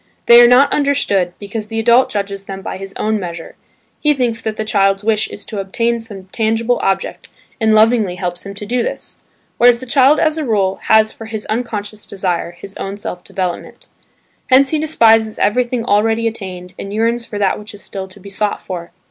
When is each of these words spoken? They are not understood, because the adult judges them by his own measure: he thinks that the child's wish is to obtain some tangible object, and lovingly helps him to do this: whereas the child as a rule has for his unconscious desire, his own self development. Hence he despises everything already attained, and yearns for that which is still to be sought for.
They 0.25 0.41
are 0.41 0.47
not 0.47 0.73
understood, 0.73 1.35
because 1.37 1.67
the 1.67 1.79
adult 1.79 2.09
judges 2.09 2.45
them 2.45 2.63
by 2.63 2.77
his 2.77 2.91
own 2.97 3.19
measure: 3.19 3.55
he 3.99 4.15
thinks 4.15 4.41
that 4.41 4.57
the 4.57 4.65
child's 4.65 5.03
wish 5.03 5.29
is 5.29 5.45
to 5.45 5.59
obtain 5.59 5.99
some 5.99 6.23
tangible 6.31 6.79
object, 6.81 7.29
and 7.59 7.71
lovingly 7.75 8.15
helps 8.15 8.43
him 8.43 8.55
to 8.55 8.65
do 8.65 8.81
this: 8.81 9.19
whereas 9.59 9.77
the 9.79 9.85
child 9.85 10.19
as 10.19 10.39
a 10.39 10.43
rule 10.43 10.79
has 10.85 11.11
for 11.11 11.25
his 11.25 11.45
unconscious 11.45 12.07
desire, 12.07 12.49
his 12.49 12.75
own 12.77 12.97
self 12.97 13.23
development. 13.23 13.89
Hence 14.47 14.69
he 14.69 14.79
despises 14.79 15.37
everything 15.37 15.85
already 15.85 16.27
attained, 16.27 16.73
and 16.79 16.91
yearns 16.91 17.23
for 17.23 17.37
that 17.37 17.59
which 17.59 17.75
is 17.75 17.83
still 17.83 18.07
to 18.07 18.19
be 18.19 18.31
sought 18.31 18.59
for. 18.59 18.89